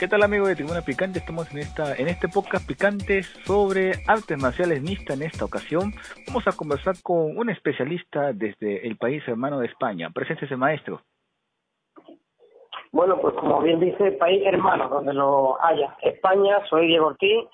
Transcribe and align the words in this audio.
¿Qué 0.00 0.08
tal 0.08 0.22
amigo 0.22 0.48
de 0.48 0.56
Tribuna 0.56 0.80
Picante? 0.80 1.18
Estamos 1.18 1.52
en 1.52 1.58
esta 1.58 1.94
en 1.94 2.08
este 2.08 2.26
podcast 2.26 2.66
picante 2.66 3.22
sobre 3.44 3.92
artes 4.08 4.40
marciales 4.40 4.80
mixtas 4.80 5.20
en 5.20 5.26
esta 5.26 5.44
ocasión. 5.44 5.92
Vamos 6.26 6.42
a 6.48 6.56
conversar 6.56 6.94
con 7.02 7.36
un 7.36 7.50
especialista 7.50 8.32
desde 8.32 8.88
el 8.88 8.96
país 8.96 9.22
hermano 9.28 9.58
de 9.58 9.66
España. 9.66 10.08
Preséntese 10.08 10.56
maestro. 10.56 11.02
Bueno, 12.92 13.20
pues 13.20 13.34
como 13.34 13.60
bien 13.60 13.78
dice, 13.78 14.12
país 14.12 14.42
hermano, 14.46 14.88
donde 14.88 15.12
lo 15.12 15.62
haya. 15.62 15.94
España, 16.00 16.64
soy 16.70 16.86
Diego 16.86 17.08
Ortiz, 17.08 17.44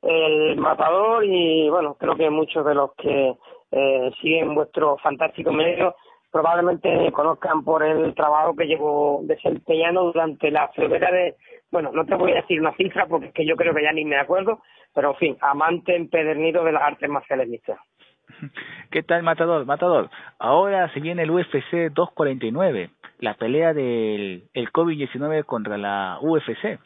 el 0.00 0.56
matador 0.56 1.22
y 1.26 1.68
bueno, 1.68 1.94
creo 2.00 2.16
que 2.16 2.30
muchos 2.30 2.64
de 2.64 2.74
los 2.74 2.94
que 2.94 3.36
eh, 3.70 4.10
siguen 4.22 4.54
vuestro 4.54 4.96
fantástico 4.96 5.52
medio 5.52 5.94
probablemente 6.32 6.88
me 6.96 7.12
conozcan 7.12 7.62
por 7.62 7.84
el 7.84 8.14
trabajo 8.14 8.56
que 8.56 8.64
llevo 8.64 9.20
desempeñando 9.24 10.04
durante 10.04 10.50
la 10.50 10.68
febrera 10.68 11.12
de 11.12 11.36
bueno, 11.72 11.90
no 11.90 12.04
te 12.04 12.14
voy 12.14 12.32
a 12.32 12.36
decir 12.36 12.60
una 12.60 12.74
cifra 12.76 13.06
porque 13.06 13.28
es 13.28 13.32
que 13.32 13.46
yo 13.46 13.56
creo 13.56 13.74
que 13.74 13.82
ya 13.82 13.92
ni 13.92 14.04
me 14.04 14.16
acuerdo, 14.16 14.60
pero 14.94 15.12
en 15.12 15.16
fin, 15.16 15.36
amante 15.40 15.96
empedernido 15.96 16.62
de 16.64 16.72
las 16.72 16.82
artes 16.82 17.08
marciales 17.08 17.48
mixtas. 17.48 17.80
¿Qué 18.90 19.02
tal, 19.02 19.22
Matador? 19.22 19.64
Matador, 19.64 20.10
ahora 20.38 20.92
se 20.92 21.00
viene 21.00 21.22
el 21.22 21.30
UFC 21.30 21.90
249, 21.92 22.90
la 23.20 23.34
pelea 23.34 23.72
del 23.72 24.44
el 24.52 24.70
COVID-19 24.70 25.44
contra 25.44 25.78
la 25.78 26.18
UFC. 26.20 26.78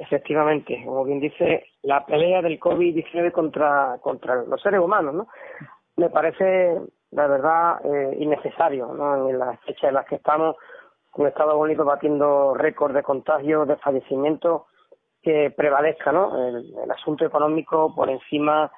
Efectivamente, 0.00 0.80
como 0.84 1.04
bien 1.04 1.20
dice, 1.20 1.66
la 1.82 2.06
pelea 2.06 2.40
del 2.40 2.58
COVID-19 2.58 3.32
contra, 3.32 3.98
contra 4.00 4.44
los 4.44 4.62
seres 4.62 4.80
humanos, 4.80 5.14
¿no? 5.14 5.26
Me 6.02 6.10
parece, 6.10 6.80
la 7.12 7.28
verdad, 7.28 7.80
eh, 7.84 8.16
innecesario, 8.18 8.88
¿no? 8.88 9.28
En 9.28 9.38
las 9.38 9.60
fechas 9.60 9.84
en 9.84 9.94
las 9.94 10.06
que 10.06 10.16
estamos, 10.16 10.56
con 11.12 11.28
Estados 11.28 11.54
Unidos 11.54 11.86
batiendo 11.86 12.54
récord 12.54 12.92
de 12.92 13.04
contagios, 13.04 13.68
de 13.68 13.76
fallecimientos, 13.76 14.62
que 15.22 15.52
prevalezca 15.56 16.10
¿no? 16.10 16.48
el, 16.48 16.90
asunto 16.90 17.24
económico 17.24 17.94
por 17.94 18.10
encima 18.10 18.72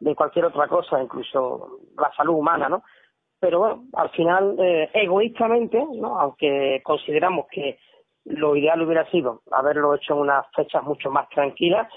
de 0.00 0.14
cualquier 0.14 0.44
otra 0.44 0.68
cosa, 0.68 1.02
incluso 1.02 1.78
la 1.96 2.12
salud 2.14 2.34
humana, 2.34 2.68
¿no? 2.68 2.82
Pero 3.40 3.60
bueno, 3.60 3.84
al 3.94 4.10
final, 4.10 4.56
eh, 4.58 4.90
egoístamente, 4.92 5.82
¿no? 5.94 6.20
Aunque 6.20 6.82
consideramos 6.84 7.46
que 7.50 7.78
lo 8.26 8.54
ideal 8.54 8.82
hubiera 8.82 9.10
sido 9.10 9.40
haberlo 9.50 9.94
hecho 9.94 10.12
en 10.12 10.20
unas 10.20 10.44
fechas 10.54 10.82
mucho 10.82 11.10
más 11.10 11.26
tranquilas, 11.30 11.90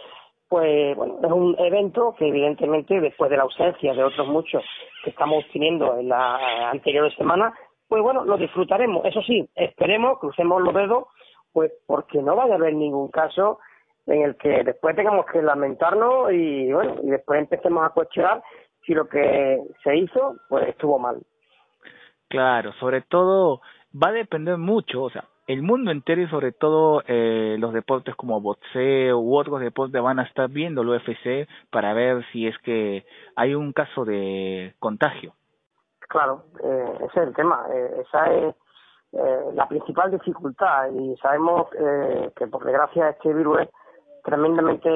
pues 0.50 0.98
bueno, 0.98 1.20
es 1.24 1.32
un 1.32 1.56
evento 1.60 2.16
que 2.18 2.28
evidentemente 2.28 3.00
después 3.00 3.30
de 3.30 3.38
la 3.38 3.44
ausencia 3.44 3.94
de 3.94 4.04
otros 4.04 4.28
muchos 4.28 4.64
que 5.04 5.12
estamos 5.12 5.46
teniendo 5.54 5.98
en 5.98 6.10
las 6.10 6.42
anteriores 6.74 7.14
semanas, 7.16 7.54
pues 7.88 8.02
bueno, 8.02 8.26
lo 8.26 8.36
disfrutaremos. 8.36 9.06
Eso 9.06 9.22
sí, 9.22 9.48
esperemos, 9.56 10.20
crucemos 10.20 10.62
los 10.62 10.74
dedos, 10.74 11.06
pues 11.54 11.72
porque 11.86 12.22
no 12.22 12.36
vaya 12.36 12.54
a 12.54 12.58
haber 12.58 12.74
ningún 12.74 13.10
caso 13.10 13.60
en 14.08 14.24
el 14.24 14.36
que 14.38 14.64
después 14.64 14.96
tengamos 14.96 15.28
que 15.28 15.42
lamentarnos 15.42 16.32
y 16.32 16.74
bueno, 16.74 16.96
y 17.04 17.12
después 17.12 17.40
empecemos 17.40 17.86
a 17.86 17.90
cuestionar 17.90 18.42
si 18.86 18.96
lo 18.96 19.08
que 19.08 19.62
se 19.84 19.96
hizo, 19.98 20.36
pues 20.50 20.68
estuvo 20.68 20.98
mal. 20.98 21.22
Claro, 22.28 22.74
sobre 22.80 23.02
todo 23.02 23.62
va 23.94 24.10
a 24.10 24.14
depender 24.14 24.58
mucho, 24.58 25.04
o 25.04 25.10
sea, 25.12 25.26
el 25.50 25.64
mundo 25.64 25.90
entero 25.90 26.22
y 26.22 26.28
sobre 26.28 26.52
todo 26.52 27.02
eh, 27.08 27.56
los 27.58 27.74
deportes 27.74 28.16
como 28.16 28.40
boxeo 28.40 29.18
u 29.18 29.36
otros 29.36 29.60
deportes 29.60 30.00
van 30.00 30.20
a 30.20 30.24
estar 30.24 30.48
viendo 30.48 30.84
el 30.84 30.90
UFC 30.90 31.50
para 31.72 31.92
ver 31.94 32.24
si 32.32 32.46
es 32.46 32.56
que 32.60 33.04
hay 33.36 33.56
un 33.56 33.74
caso 33.74 34.06
de 34.06 34.76
contagio. 34.78 35.34
Claro, 36.08 36.44
eh, 36.64 36.94
ese 36.98 37.22
es 37.22 37.28
el 37.30 37.34
tema. 37.34 37.66
Eh, 37.74 38.06
esa 38.06 38.32
es 38.32 38.56
eh, 39.14 39.46
la 39.56 39.68
principal 39.68 40.12
dificultad 40.12 40.92
y 40.92 41.18
sabemos 41.18 41.68
que 42.36 42.46
por 42.46 42.64
desgracia 42.64 43.10
este 43.10 43.34
virus 43.34 43.62
es 43.62 43.70
tremendamente 44.24 44.92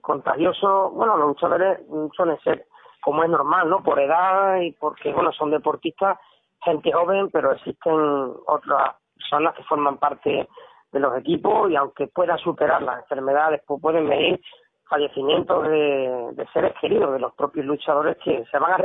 contagioso. 0.00 0.90
Bueno, 0.92 1.18
los 1.18 1.28
luchadores 1.28 1.80
suelen 2.16 2.38
ser 2.38 2.64
como 3.02 3.24
es 3.24 3.28
normal, 3.28 3.68
¿no? 3.68 3.82
Por 3.82 4.00
edad 4.00 4.58
y 4.62 4.72
porque, 4.72 5.12
bueno, 5.12 5.32
son 5.32 5.50
deportistas, 5.50 6.18
gente 6.64 6.90
joven, 6.92 7.28
pero 7.30 7.52
existen 7.52 8.32
otras 8.46 8.96
personas 9.16 9.54
que 9.54 9.64
forman 9.64 9.98
parte 9.98 10.48
de 10.92 11.00
los 11.00 11.16
equipos 11.18 11.70
y 11.70 11.76
aunque 11.76 12.06
puedan 12.06 12.38
superar 12.38 12.82
las 12.82 13.00
enfermedades, 13.00 13.62
pues 13.66 13.80
pueden 13.80 14.08
venir 14.08 14.40
fallecimientos 14.88 15.64
de, 15.64 16.32
de, 16.32 16.46
seres 16.52 16.72
queridos, 16.80 17.12
de 17.12 17.18
los 17.18 17.34
propios 17.34 17.66
luchadores 17.66 18.16
que 18.22 18.44
se 18.50 18.58
van 18.58 18.72
a, 18.72 18.76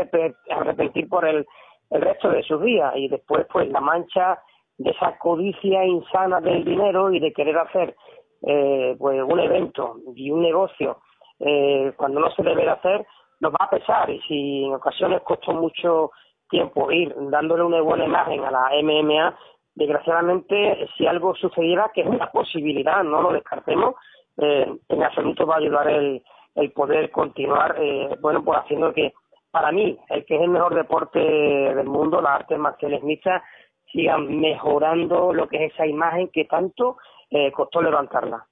arrepentir 0.56 1.08
por 1.08 1.26
el, 1.26 1.46
el 1.90 2.02
resto 2.02 2.30
de 2.30 2.44
sus 2.44 2.62
días. 2.62 2.94
Y 2.96 3.08
después 3.08 3.46
pues 3.52 3.70
la 3.70 3.80
mancha 3.80 4.40
de 4.78 4.92
esa 4.92 5.18
codicia 5.18 5.86
insana 5.86 6.42
del 6.42 6.66
dinero 6.66 7.12
y 7.12 7.20
de 7.20 7.32
querer 7.32 7.58
hacer 7.58 7.96
eh, 8.42 8.96
pues 8.98 9.22
un 9.22 9.40
evento 9.40 9.98
y 10.16 10.32
un 10.32 10.42
negocio 10.42 10.98
eh, 11.40 11.94
cuando 11.96 12.20
no 12.20 12.32
se 12.32 12.42
debe 12.42 12.68
hacer 12.68 13.06
nos 13.40 13.52
va 13.54 13.66
a 13.66 13.70
pesar. 13.70 14.10
Y 14.10 14.20
si 14.22 14.66
en 14.66 14.74
ocasiones 14.74 15.22
costó 15.22 15.54
mucho 15.54 16.12
tiempo 16.50 16.92
ir 16.92 17.14
dándole 17.30 17.64
una 17.64 17.82
buena 17.82 18.06
imagen 18.06 18.44
a 18.44 18.52
la 18.52 18.70
MMA 18.82 19.38
desgraciadamente 19.76 20.88
si 20.98 21.08
algo 21.08 21.36
sucediera 21.36 21.92
que 21.94 22.02
es 22.02 22.08
una 22.08 22.30
posibilidad 22.32 23.04
no 23.04 23.22
lo 23.22 23.32
descartemos 23.32 23.96
eh, 24.38 24.68
en 24.90 25.04
absoluto 25.04 25.46
va 25.46 25.56
a 25.56 25.60
ayudar 25.60 25.90
el, 25.90 26.24
el 26.56 26.72
poder 26.72 27.12
continuar, 27.12 27.76
eh, 27.80 28.16
bueno, 28.20 28.44
pues 28.44 28.60
haciendo 28.60 28.94
que 28.94 29.14
para 29.52 29.72
mí, 29.72 29.98
el 30.10 30.26
que 30.26 30.36
es 30.36 30.42
el 30.42 30.50
mejor 30.50 30.76
deporte 30.76 31.20
del 31.20 31.86
mundo, 31.86 32.22
las 32.22 32.42
artes 32.42 32.58
marciales 32.58 33.04
mixtas, 33.04 33.44
sigan 33.92 34.40
mejorando 34.40 35.34
lo 35.34 35.48
que 35.48 35.66
es 35.66 35.74
esa 35.74 35.86
imagen 35.86 36.30
que 36.30 36.46
tanto 36.46 36.98
eh, 37.30 37.52
costó 37.52 37.82
levantarla. 37.82 38.46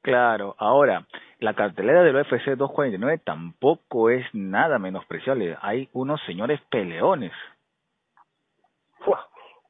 Claro, 0.00 0.54
ahora, 0.58 1.06
la 1.40 1.52
cartelera 1.52 2.02
del 2.02 2.16
UFC 2.16 2.56
249 2.56 3.18
tampoco 3.18 4.08
es 4.08 4.24
nada 4.32 4.78
menospreciable. 4.78 5.58
Hay 5.60 5.90
unos 5.92 6.22
señores 6.24 6.58
peleones. 6.70 7.32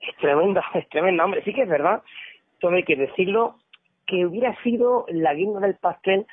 Es 0.00 0.16
tremenda, 0.16 0.65
es 0.75 0.88
tremenda, 0.88 1.25
hombre. 1.25 1.43
Sí 1.44 1.53
que 1.53 1.62
es 1.62 1.69
verdad, 1.69 2.03
todo 2.61 2.72
que 2.87 2.97
decirlo 2.97 3.56
que 4.06 4.27
hubiera 4.27 4.55
sido 4.62 5.06
la 5.09 5.34
guinda 5.34 5.61
del 5.61 5.77
pastel 5.77 6.27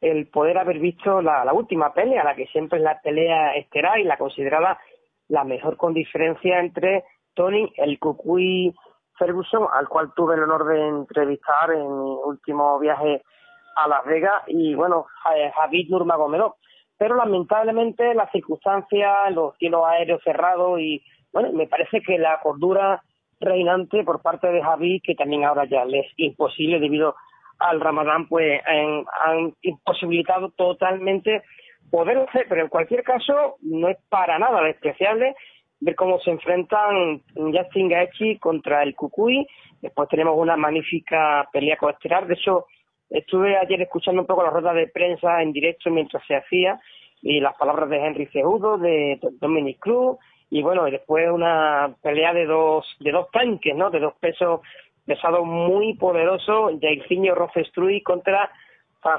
el 0.00 0.28
poder 0.28 0.58
haber 0.58 0.78
visto 0.78 1.20
la, 1.20 1.52
última 1.52 1.92
pelea, 1.92 2.24
la 2.24 2.34
que 2.34 2.46
siempre 2.46 2.78
es 2.78 2.84
la 2.84 3.00
pelea 3.00 3.56
estelar 3.56 3.98
y 3.98 4.04
la 4.04 4.16
considerada 4.16 4.78
la 5.28 5.44
mejor 5.44 5.76
con 5.76 5.92
diferencia 5.92 6.60
entre 6.60 7.04
Tony, 7.34 7.72
el 7.76 7.98
Cucuy 7.98 8.74
Ferguson, 9.18 9.66
al 9.72 9.88
cual 9.88 10.12
tuve 10.14 10.36
el 10.36 10.44
honor 10.44 10.66
de 10.66 10.88
entrevistar 10.88 11.72
en 11.72 11.82
mi 11.82 12.16
último 12.24 12.78
viaje 12.78 13.22
a 13.76 13.88
Las 13.88 14.04
Vegas, 14.04 14.42
y 14.46 14.74
bueno, 14.74 15.06
Javid 15.54 15.90
Nurmagomedov. 15.90 16.54
Pero 16.96 17.14
lamentablemente 17.14 18.14
las 18.14 18.30
circunstancias, 18.32 19.32
los 19.32 19.56
cielos 19.56 19.84
aéreos 19.86 20.22
cerrados 20.24 20.80
y 20.80 21.02
bueno, 21.32 21.52
me 21.52 21.66
parece 21.66 22.00
que 22.00 22.18
la 22.18 22.40
cordura 22.40 23.02
reinante 23.40 24.04
por 24.04 24.22
parte 24.22 24.48
de 24.48 24.62
Javi, 24.62 25.00
que 25.00 25.14
también 25.14 25.44
ahora 25.44 25.64
ya 25.64 25.84
le 25.84 26.00
es 26.00 26.12
imposible 26.16 26.80
debido 26.80 27.14
al 27.58 27.80
Ramadán, 27.80 28.28
pues 28.28 28.60
han, 28.66 29.54
imposibilitado 29.62 30.50
totalmente 30.50 31.42
poder 31.90 32.18
hacer, 32.18 32.46
pero 32.48 32.62
en 32.62 32.68
cualquier 32.68 33.02
caso 33.02 33.56
no 33.62 33.88
es 33.88 33.96
para 34.08 34.38
nada 34.38 34.62
despreciable 34.62 35.34
ver 35.80 35.94
cómo 35.94 36.18
se 36.20 36.30
enfrentan 36.30 37.22
Justin 37.34 37.88
Gaethje 37.88 38.38
contra 38.38 38.82
el 38.82 38.94
Cucuy, 38.94 39.46
después 39.80 40.08
tenemos 40.08 40.36
una 40.36 40.56
magnífica 40.56 41.48
pelea 41.52 41.76
coestelar, 41.76 42.26
de 42.26 42.34
hecho 42.34 42.66
estuve 43.10 43.56
ayer 43.56 43.80
escuchando 43.82 44.20
un 44.20 44.26
poco 44.26 44.42
la 44.42 44.50
rueda 44.50 44.72
de 44.74 44.88
prensa 44.88 45.40
en 45.42 45.52
directo 45.52 45.90
mientras 45.90 46.22
se 46.26 46.36
hacía 46.36 46.78
y 47.22 47.40
las 47.40 47.56
palabras 47.56 47.88
de 47.88 47.96
Henry 47.96 48.26
Cejudo, 48.26 48.78
de 48.78 49.18
Dominic 49.40 49.78
Cruz 49.78 50.18
y 50.50 50.62
bueno, 50.62 50.88
y 50.88 50.90
después 50.90 51.30
una 51.30 51.94
pelea 52.02 52.32
de 52.32 52.46
dos, 52.46 52.86
de 53.00 53.12
dos 53.12 53.30
tanques, 53.30 53.74
¿no? 53.74 53.90
De 53.90 54.00
dos 54.00 54.14
pesos 54.18 54.60
pesados 55.04 55.44
muy 55.44 55.94
poderosos, 55.94 56.72
Jairzinho 56.80 57.34
Rocestruy 57.34 58.02
contra 58.02 58.50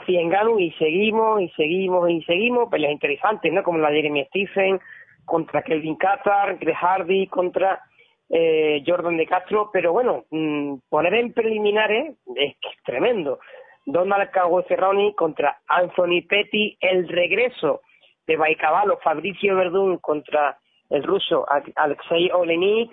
Ngannou 0.08 0.60
y 0.60 0.72
seguimos 0.74 1.42
y 1.42 1.50
seguimos 1.50 2.10
y 2.10 2.22
seguimos, 2.24 2.70
peleas 2.70 2.92
interesantes, 2.92 3.52
¿no? 3.52 3.64
Como 3.64 3.80
la 3.80 3.90
de 3.90 3.98
Jeremy 3.98 4.26
Stephen 4.26 4.80
contra 5.26 5.62
Kelvin 5.62 5.96
Qatar, 5.96 6.58
Greg 6.58 6.76
Hardy 6.76 7.28
contra 7.28 7.82
eh, 8.30 8.84
Jordan 8.86 9.18
de 9.18 9.26
Castro, 9.26 9.70
pero 9.72 9.94
bueno, 9.94 10.26
mmm, 10.30 10.76
poner 10.90 11.14
en 11.16 11.34
preliminares 11.34 12.16
es, 12.36 12.56
es 12.56 12.84
tremendo. 12.84 13.40
Donald 13.86 14.30
Cerroni 14.68 15.16
contra 15.16 15.62
Anthony 15.68 16.22
Petty, 16.28 16.78
el 16.80 17.08
regreso 17.08 17.82
de 18.28 18.38
Baikavalo, 18.38 19.00
Fabricio 19.00 19.56
Verdún 19.56 19.98
contra 19.98 20.60
el 20.90 21.04
ruso 21.04 21.46
Alexei 21.76 22.32
Olenik, 22.32 22.92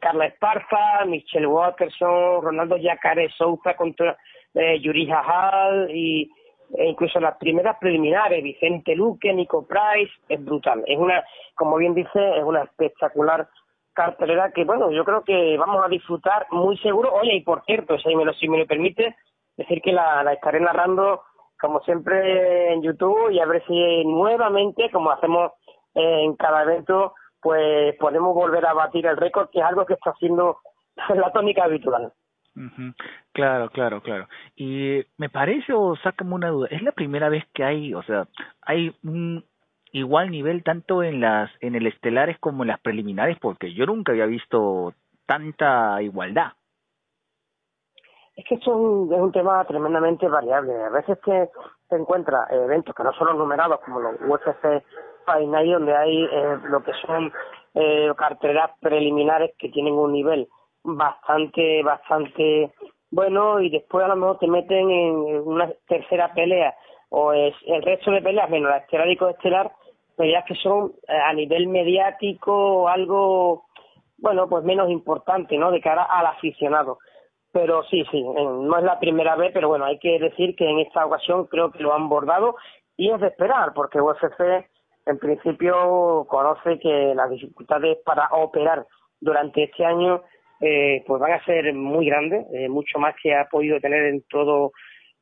Carla 0.00 0.26
Esparza, 0.26 1.04
Michelle 1.06 1.46
Watterson, 1.46 2.42
Ronaldo 2.42 2.76
Yacare 2.76 3.30
Souza 3.30 3.74
contra 3.74 4.16
eh, 4.54 4.78
Yuri 4.80 5.10
Hajal 5.10 5.90
y 5.90 6.30
e 6.76 6.86
incluso 6.86 7.18
las 7.18 7.36
primeras 7.38 7.78
preliminares, 7.78 8.42
Vicente 8.42 8.94
Luque, 8.94 9.32
Nico 9.32 9.66
Price, 9.66 10.12
es 10.28 10.44
brutal. 10.44 10.82
Es 10.86 10.98
una, 10.98 11.24
como 11.54 11.76
bien 11.78 11.94
dice, 11.94 12.36
es 12.36 12.44
una 12.44 12.62
espectacular 12.64 13.48
cartelera 13.94 14.52
que, 14.52 14.64
bueno, 14.64 14.90
yo 14.90 15.04
creo 15.04 15.24
que 15.24 15.56
vamos 15.56 15.82
a 15.84 15.88
disfrutar 15.88 16.46
muy 16.50 16.76
seguro. 16.78 17.12
Oye, 17.14 17.36
y 17.36 17.40
por 17.40 17.64
cierto, 17.64 17.98
si 17.98 18.14
me 18.14 18.24
lo, 18.24 18.34
si 18.34 18.48
me 18.48 18.58
lo 18.58 18.66
permite, 18.66 19.16
decir 19.56 19.80
que 19.80 19.92
la, 19.92 20.22
la 20.22 20.34
estaré 20.34 20.60
narrando, 20.60 21.22
como 21.58 21.80
siempre, 21.80 22.74
en 22.74 22.82
YouTube 22.82 23.30
y 23.30 23.40
a 23.40 23.46
ver 23.46 23.64
si 23.66 24.04
nuevamente, 24.04 24.90
como 24.90 25.10
hacemos 25.10 25.52
en 25.94 26.36
cada 26.36 26.62
evento, 26.62 27.14
pues 27.40 27.96
podemos 27.96 28.34
volver 28.34 28.66
a 28.66 28.74
batir 28.74 29.06
el 29.06 29.16
récord, 29.16 29.48
que 29.50 29.60
es 29.60 29.64
algo 29.64 29.86
que 29.86 29.94
está 29.94 30.10
haciendo 30.10 30.58
la 31.14 31.32
tónica 31.32 31.64
habitual. 31.64 32.12
Claro, 33.32 33.70
claro, 33.70 34.02
claro. 34.02 34.26
Y 34.56 35.04
me 35.16 35.28
parece, 35.28 35.72
o 35.72 35.94
sácame 35.96 36.34
una 36.34 36.48
duda, 36.48 36.68
es 36.70 36.82
la 36.82 36.92
primera 36.92 37.28
vez 37.28 37.44
que 37.54 37.62
hay, 37.62 37.94
o 37.94 38.02
sea, 38.02 38.26
hay 38.62 38.94
un 39.04 39.44
igual 39.92 40.30
nivel 40.30 40.64
tanto 40.64 41.02
en 41.02 41.20
las 41.20 41.50
en 41.60 41.74
el 41.76 41.86
estelares 41.86 42.38
como 42.40 42.64
en 42.64 42.68
las 42.68 42.80
preliminares, 42.80 43.38
porque 43.38 43.72
yo 43.74 43.86
nunca 43.86 44.12
había 44.12 44.26
visto 44.26 44.92
tanta 45.26 46.02
igualdad. 46.02 46.52
Es 48.34 48.44
que 48.44 48.54
esto 48.56 48.70
es 48.70 48.76
un, 48.76 49.12
es 49.12 49.20
un 49.20 49.32
tema 49.32 49.64
tremendamente 49.64 50.28
variable. 50.28 50.72
A 50.84 50.90
veces 50.90 51.18
que 51.24 51.48
se 51.88 51.96
encuentra 51.96 52.46
eventos 52.50 52.94
que 52.94 53.02
no 53.02 53.12
son 53.14 53.28
los 53.28 53.36
numerados, 53.36 53.80
como 53.80 54.00
los 54.00 54.14
UFC 54.20 54.84
Fight 55.28 55.46
Night, 55.46 55.72
donde 55.72 55.94
hay 55.94 56.24
eh, 56.24 56.58
lo 56.70 56.82
que 56.82 56.92
son 57.06 57.30
eh, 57.74 58.10
carteras 58.16 58.70
preliminares 58.80 59.52
que 59.58 59.68
tienen 59.68 59.92
un 59.92 60.12
nivel 60.12 60.48
bastante, 60.82 61.82
bastante 61.82 62.72
bueno 63.10 63.60
y 63.60 63.68
después 63.68 64.04
a 64.04 64.08
lo 64.08 64.16
mejor 64.16 64.38
te 64.38 64.46
meten 64.46 64.90
en 64.90 65.16
una 65.16 65.70
tercera 65.86 66.32
pelea 66.32 66.74
o 67.10 67.32
es 67.32 67.54
el 67.66 67.82
resto 67.82 68.10
de 68.10 68.22
peleas 68.22 68.48
menos 68.48 68.70
la 68.70 68.78
estelar 68.78 69.08
y 69.08 69.18
estelar 69.30 69.72
peleas 70.16 70.44
que 70.46 70.54
son 70.54 70.92
eh, 71.08 71.12
a 71.12 71.32
nivel 71.34 71.68
mediático 71.68 72.88
algo 72.88 73.66
bueno 74.16 74.48
pues 74.48 74.64
menos 74.64 74.90
importante 74.90 75.58
no 75.58 75.70
de 75.70 75.80
cara 75.80 76.04
al 76.04 76.26
aficionado. 76.26 76.98
Pero 77.52 77.82
sí 77.84 78.04
sí 78.10 78.22
no 78.22 78.78
es 78.78 78.84
la 78.84 78.98
primera 78.98 79.36
vez 79.36 79.52
pero 79.52 79.68
bueno 79.68 79.84
hay 79.84 79.98
que 79.98 80.18
decir 80.18 80.56
que 80.56 80.68
en 80.68 80.78
esta 80.80 81.04
ocasión 81.04 81.46
creo 81.46 81.70
que 81.70 81.82
lo 81.82 81.94
han 81.94 82.08
bordado 82.08 82.56
y 82.96 83.10
es 83.10 83.20
de 83.20 83.28
esperar 83.28 83.72
porque 83.74 84.00
UFC 84.00 84.66
en 85.08 85.18
principio 85.18 86.26
conoce 86.28 86.78
que 86.78 87.14
las 87.14 87.30
dificultades 87.30 87.98
para 88.04 88.28
operar 88.32 88.86
durante 89.20 89.64
este 89.64 89.84
año 89.84 90.22
eh, 90.60 91.02
pues 91.06 91.20
van 91.20 91.32
a 91.32 91.44
ser 91.44 91.72
muy 91.72 92.06
grandes, 92.06 92.46
eh, 92.52 92.68
mucho 92.68 92.98
más 92.98 93.14
que 93.22 93.34
ha 93.34 93.48
podido 93.48 93.80
tener 93.80 94.06
en 94.06 94.22
todo 94.28 94.72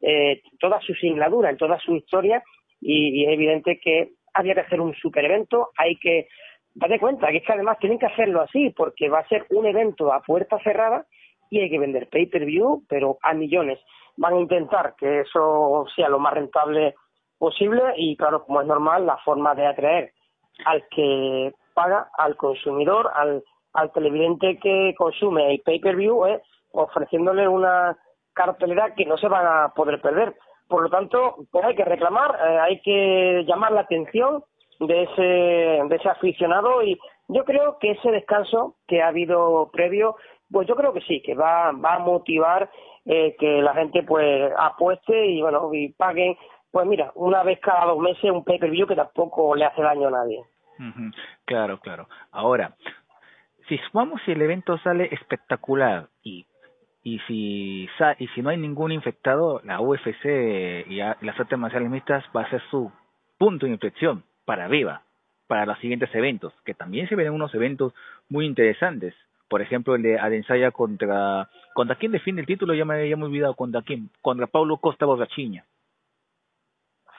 eh, 0.00 0.42
toda 0.58 0.80
su 0.80 0.94
singladura, 0.94 1.50
en 1.50 1.56
toda 1.56 1.78
su 1.78 1.94
historia, 1.94 2.42
y, 2.80 3.24
es 3.24 3.32
evidente 3.32 3.78
que 3.78 4.12
había 4.34 4.54
que 4.54 4.60
hacer 4.60 4.80
un 4.80 4.94
super 4.94 5.24
evento, 5.24 5.70
hay 5.78 5.96
que 5.96 6.28
darle 6.74 6.98
cuenta 6.98 7.28
que 7.28 7.38
es 7.38 7.44
que 7.44 7.52
además 7.52 7.78
tienen 7.78 7.98
que 7.98 8.06
hacerlo 8.06 8.42
así, 8.42 8.70
porque 8.76 9.08
va 9.08 9.20
a 9.20 9.28
ser 9.28 9.46
un 9.50 9.66
evento 9.66 10.12
a 10.12 10.20
puerta 10.20 10.58
cerrada 10.62 11.06
y 11.50 11.60
hay 11.60 11.70
que 11.70 11.78
vender 11.78 12.08
pay-per-view, 12.08 12.84
pero 12.88 13.18
a 13.22 13.32
millones. 13.32 13.78
Van 14.16 14.34
a 14.34 14.40
intentar 14.40 14.94
que 14.98 15.20
eso 15.20 15.86
sea 15.94 16.08
lo 16.08 16.18
más 16.18 16.34
rentable 16.34 16.94
posible 17.38 17.82
y 17.96 18.16
claro, 18.16 18.44
como 18.44 18.60
es 18.60 18.66
normal, 18.66 19.06
la 19.06 19.18
forma 19.18 19.54
de 19.54 19.66
atraer 19.66 20.12
al 20.64 20.86
que 20.88 21.52
paga, 21.74 22.08
al 22.16 22.36
consumidor, 22.36 23.10
al 23.14 23.42
al 23.76 23.92
televidente 23.92 24.58
que 24.58 24.94
consume 24.96 25.52
el 25.52 25.60
pay-per-view 25.60 26.26
es 26.26 26.42
ofreciéndole 26.72 27.46
una 27.46 27.96
cartelera 28.32 28.94
que 28.94 29.04
no 29.04 29.16
se 29.18 29.28
van 29.28 29.46
a 29.46 29.72
poder 29.74 30.00
perder. 30.00 30.34
Por 30.68 30.82
lo 30.82 30.90
tanto, 30.90 31.36
pues 31.50 31.64
hay 31.64 31.76
que 31.76 31.84
reclamar, 31.84 32.34
eh, 32.34 32.58
hay 32.58 32.80
que 32.80 33.44
llamar 33.46 33.72
la 33.72 33.82
atención 33.82 34.42
de 34.80 35.02
ese, 35.04 35.22
de 35.22 35.96
ese 35.96 36.08
aficionado 36.08 36.82
y 36.82 36.98
yo 37.28 37.44
creo 37.44 37.78
que 37.78 37.92
ese 37.92 38.10
descanso 38.10 38.76
que 38.86 39.02
ha 39.02 39.08
habido 39.08 39.70
previo, 39.72 40.16
pues 40.50 40.66
yo 40.66 40.74
creo 40.74 40.92
que 40.92 41.00
sí, 41.02 41.22
que 41.22 41.34
va, 41.34 41.72
va 41.72 41.94
a 41.94 41.98
motivar 41.98 42.70
eh, 43.04 43.36
que 43.38 43.62
la 43.62 43.74
gente 43.74 44.02
pues 44.02 44.52
apueste 44.58 45.26
y 45.26 45.40
bueno, 45.40 45.72
y 45.72 45.90
paguen, 45.92 46.36
pues 46.70 46.86
mira, 46.86 47.12
una 47.14 47.42
vez 47.42 47.58
cada 47.60 47.86
dos 47.86 47.98
meses 47.98 48.30
un 48.30 48.44
pay-per-view 48.44 48.86
que 48.86 48.96
tampoco 48.96 49.54
le 49.54 49.64
hace 49.64 49.82
daño 49.82 50.08
a 50.08 50.10
nadie. 50.10 50.42
Claro, 51.44 51.78
claro. 51.80 52.08
Ahora, 52.32 52.76
si 53.68 53.78
sumamos 53.78 54.20
si 54.24 54.32
el 54.32 54.42
evento 54.42 54.78
sale 54.78 55.08
espectacular 55.12 56.08
y 56.22 56.46
y 57.02 57.20
si 57.20 57.88
y 58.18 58.26
si 58.28 58.42
no 58.42 58.50
hay 58.50 58.56
ningún 58.56 58.90
infectado, 58.90 59.60
la 59.64 59.80
UFC 59.80 60.24
y 60.88 60.96
las 60.96 61.40
artes 61.40 61.58
marciales 61.58 61.88
mixtas 61.88 62.24
va 62.36 62.42
a 62.42 62.50
ser 62.50 62.60
su 62.70 62.90
punto 63.38 63.66
de 63.66 63.72
inflexión 63.72 64.24
para 64.44 64.64
arriba 64.64 65.02
para 65.46 65.66
los 65.66 65.78
siguientes 65.78 66.12
eventos, 66.14 66.52
que 66.64 66.74
también 66.74 67.08
se 67.08 67.14
ven 67.14 67.32
unos 67.32 67.54
eventos 67.54 67.92
muy 68.28 68.46
interesantes. 68.46 69.14
Por 69.48 69.62
ejemplo, 69.62 69.94
el 69.94 70.02
de 70.02 70.18
Adensaya 70.18 70.72
contra 70.72 71.48
contra 71.74 71.96
quién 71.96 72.10
define 72.12 72.40
el 72.40 72.46
título, 72.46 72.74
ya 72.74 72.84
me, 72.84 73.04
he 73.04 73.14
olvidado 73.14 73.54
contra 73.54 73.82
quién, 73.82 74.10
contra 74.20 74.48
Paulo 74.48 74.78
Costa 74.78 75.06
Borrachiña. 75.06 75.64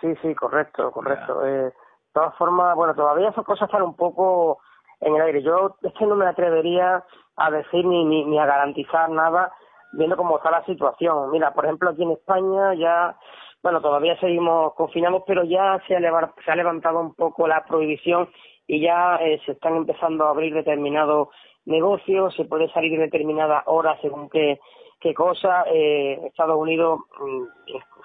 Sí, 0.02 0.14
sí, 0.22 0.36
correcto, 0.36 0.92
correcto. 0.92 1.46
Eh, 1.46 1.64
de 1.64 1.74
todas 2.14 2.36
formas, 2.36 2.76
bueno, 2.76 2.96
todavía 2.96 3.30
esas 3.30 3.46
cosas 3.46 3.68
están 3.68 3.84
un 3.84 3.96
poco 3.96 4.60
en 5.02 5.16
el 5.16 5.22
aire. 5.22 5.42
Yo 5.44 5.78
es 5.84 5.94
que 5.94 6.06
no 6.06 6.16
me 6.16 6.28
atrevería 6.28 7.04
a 7.36 7.52
decir 7.52 7.86
ni, 7.86 8.06
ni, 8.06 8.26
ni 8.26 8.40
a 8.40 8.46
garantizar 8.46 9.10
nada 9.10 9.52
viendo 9.94 10.18
cómo 10.18 10.38
está 10.38 10.52
la 10.52 10.66
situación. 10.66 11.32
Mira, 11.32 11.54
por 11.54 11.66
ejemplo, 11.66 11.90
aquí 11.90 12.04
en 12.04 12.12
España 12.12 12.74
ya, 12.76 13.16
bueno, 13.64 13.82
todavía 13.82 14.20
seguimos 14.20 14.74
confinados, 14.76 15.24
pero 15.26 15.44
ya 15.44 15.82
se 15.88 15.96
ha, 15.96 16.34
se 16.44 16.52
ha 16.52 16.56
levantado 16.56 17.00
un 17.00 17.14
poco 17.14 17.48
la 17.48 17.64
prohibición 17.66 18.30
y 18.68 18.82
ya 18.82 19.18
eh, 19.18 19.40
se 19.46 19.54
están 19.54 19.76
empezando 19.76 20.26
a 20.26 20.32
abrir 20.32 20.54
determinados 20.54 21.30
negocios, 21.66 22.34
se 22.36 22.46
puede 22.46 22.70
salir 22.72 22.94
en 22.94 23.02
determinadas 23.02 23.64
horas 23.66 24.00
según 24.02 24.30
qué, 24.30 24.60
qué 25.00 25.14
cosa. 25.14 25.64
Eh, 25.74 26.20
Estados 26.26 26.58
Unidos, 26.58 27.02
mm, 27.20 27.44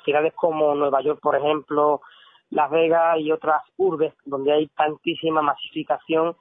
ciudades 0.05 0.33
como 0.35 0.75
Nueva 0.75 1.01
York, 1.03 1.21
por 1.23 1.37
ejemplo, 1.37 2.01
Las 2.51 2.71
Vegas 2.71 3.19
y 3.19 3.33
otras 3.33 3.63
urbes 3.77 4.15
donde 4.25 4.53
hay 4.53 4.69
tantísima 4.69 5.43
masificación, 5.43 6.37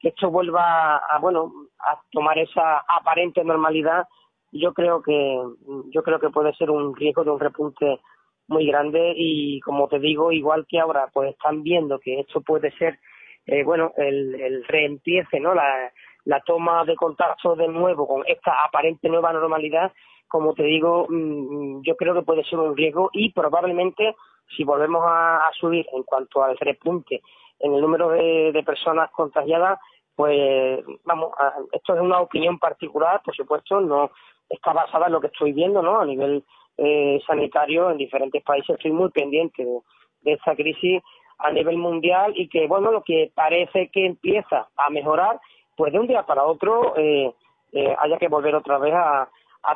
que 0.00 0.08
esto 0.08 0.30
vuelva 0.30 0.98
a, 0.98 1.18
bueno 1.18 1.52
a 1.80 2.00
tomar 2.12 2.38
esa 2.38 2.78
aparente 2.88 3.42
normalidad 3.42 4.06
yo 4.52 4.72
creo 4.72 5.02
que 5.02 5.42
yo 5.90 6.02
creo 6.02 6.18
que 6.18 6.30
puede 6.30 6.54
ser 6.54 6.70
un 6.70 6.94
riesgo 6.96 7.24
de 7.24 7.30
un 7.30 7.40
repunte 7.40 8.00
muy 8.46 8.66
grande 8.66 9.12
y 9.16 9.60
como 9.60 9.88
te 9.88 9.98
digo 9.98 10.32
igual 10.32 10.66
que 10.66 10.80
ahora 10.80 11.08
pues 11.12 11.30
están 11.30 11.62
viendo 11.62 11.98
que 11.98 12.20
esto 12.20 12.40
puede 12.40 12.70
ser 12.78 12.98
eh, 13.46 13.62
bueno 13.62 13.92
el, 13.96 14.34
el 14.40 14.64
reempiece 14.64 15.38
no 15.40 15.54
la, 15.54 15.92
la 16.28 16.40
toma 16.40 16.84
de 16.84 16.94
contacto 16.94 17.56
de 17.56 17.68
nuevo 17.68 18.06
con 18.06 18.22
esta 18.26 18.52
aparente 18.62 19.08
nueva 19.08 19.32
normalidad 19.32 19.92
como 20.28 20.52
te 20.52 20.62
digo 20.62 21.06
mm, 21.08 21.80
yo 21.82 21.96
creo 21.96 22.14
que 22.14 22.22
puede 22.22 22.44
ser 22.44 22.58
un 22.58 22.76
riesgo 22.76 23.08
y 23.12 23.32
probablemente 23.32 24.14
si 24.54 24.64
volvemos 24.64 25.02
a 25.06 25.40
subir 25.58 25.86
en 25.92 26.02
cuanto 26.02 26.42
al 26.42 26.56
repunte 26.58 27.22
en 27.60 27.74
el 27.74 27.80
número 27.80 28.10
de, 28.10 28.52
de 28.52 28.62
personas 28.62 29.10
contagiadas, 29.10 29.78
pues 30.14 30.80
vamos, 31.04 31.32
esto 31.72 31.94
es 31.94 32.00
una 32.00 32.20
opinión 32.20 32.58
particular, 32.58 33.20
por 33.24 33.34
supuesto, 33.34 33.80
no 33.80 34.10
está 34.48 34.72
basada 34.72 35.06
en 35.06 35.12
lo 35.12 35.20
que 35.20 35.28
estoy 35.28 35.52
viendo, 35.52 35.82
¿no? 35.82 36.00
A 36.00 36.04
nivel 36.04 36.44
eh, 36.76 37.20
sanitario 37.26 37.90
en 37.90 37.98
diferentes 37.98 38.42
países 38.42 38.76
estoy 38.76 38.92
muy 38.92 39.10
pendiente 39.10 39.64
de, 39.64 39.80
de 40.22 40.32
esta 40.32 40.54
crisis 40.54 41.02
a 41.38 41.52
nivel 41.52 41.76
mundial 41.76 42.32
y 42.34 42.48
que, 42.48 42.66
bueno, 42.66 42.90
lo 42.90 43.04
que 43.04 43.30
parece 43.34 43.90
que 43.90 44.06
empieza 44.06 44.68
a 44.76 44.90
mejorar, 44.90 45.40
pues 45.78 45.92
de 45.92 46.00
un 46.00 46.08
día 46.08 46.24
para 46.24 46.42
otro 46.42 46.96
eh, 46.96 47.32
eh, 47.72 47.96
haya 48.00 48.18
que 48.18 48.26
volver 48.26 48.54
otra 48.56 48.78
vez 48.78 48.92
a, 48.92 49.28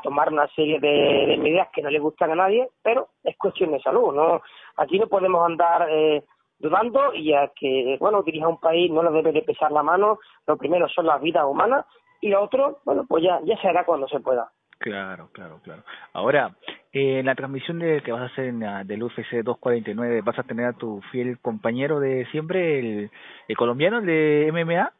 tomar 0.02 0.32
una 0.32 0.48
serie 0.48 0.80
de, 0.80 1.36
medidas 1.36 1.68
que 1.72 1.82
no 1.82 1.90
le 1.90 1.98
gustan 1.98 2.30
a 2.30 2.34
nadie, 2.34 2.66
pero 2.82 3.08
es 3.22 3.36
cuestión 3.36 3.72
de 3.72 3.80
salud, 3.80 4.14
¿no? 4.14 4.40
Aquí 4.78 4.98
no 4.98 5.06
podemos 5.06 5.44
andar 5.44 5.86
eh, 5.90 6.24
dudando 6.58 7.12
y 7.12 7.34
a 7.34 7.52
que, 7.54 7.98
bueno, 8.00 8.22
dirija 8.22 8.48
un 8.48 8.58
país 8.58 8.90
no 8.90 9.02
le 9.02 9.10
debe 9.10 9.32
de 9.32 9.42
pesar 9.42 9.70
la 9.70 9.82
mano. 9.82 10.18
Lo 10.46 10.56
primero 10.56 10.88
son 10.88 11.06
las 11.06 11.20
vidas 11.20 11.44
humanas 11.46 11.84
y 12.22 12.30
lo 12.30 12.42
otro, 12.42 12.78
bueno, 12.84 13.04
pues 13.06 13.22
ya, 13.22 13.38
ya 13.44 13.56
se 13.58 13.68
hará 13.68 13.84
cuando 13.84 14.08
se 14.08 14.20
pueda. 14.20 14.50
Claro, 14.78 15.28
claro, 15.32 15.60
claro. 15.62 15.82
Ahora, 16.14 16.56
eh, 16.92 17.22
la 17.22 17.34
transmisión 17.34 17.78
de, 17.78 18.02
que 18.02 18.12
vas 18.12 18.22
a 18.22 18.32
hacer 18.32 18.46
en 18.46 18.60
la, 18.60 18.82
del 18.82 19.02
UFC 19.02 19.44
249, 19.44 20.22
¿vas 20.22 20.38
a 20.38 20.44
tener 20.44 20.66
a 20.66 20.72
tu 20.72 21.02
fiel 21.12 21.38
compañero 21.38 22.00
de 22.00 22.26
siempre, 22.30 22.78
el, 22.78 23.10
el 23.46 23.56
colombiano, 23.56 23.98
el 23.98 24.06
de 24.06 24.50
MMA? 24.52 24.90